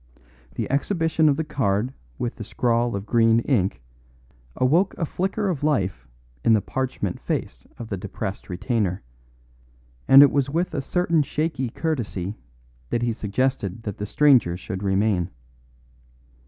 The 0.55 0.67
exhibition 0.71 1.29
of 1.29 1.37
the 1.37 1.43
card 1.43 1.93
with 2.17 2.37
the 2.37 2.43
scrawl 2.43 2.95
of 2.95 3.05
green 3.05 3.39
ink 3.41 3.83
awoke 4.55 4.95
a 4.97 5.05
flicker 5.05 5.47
of 5.47 5.63
life 5.63 6.07
in 6.43 6.53
the 6.53 6.59
parchment 6.61 7.19
face 7.19 7.67
of 7.77 7.89
the 7.89 7.97
depressed 7.97 8.49
retainer, 8.49 9.03
and 10.07 10.23
it 10.23 10.31
was 10.31 10.49
with 10.49 10.73
a 10.73 10.81
certain 10.81 11.21
shaky 11.21 11.69
courtesy 11.69 12.35
that 12.89 13.03
he 13.03 13.13
suggested 13.13 13.83
that 13.83 13.99
the 13.99 14.07
strangers 14.07 14.59
should 14.59 14.81
remain. 14.81 15.29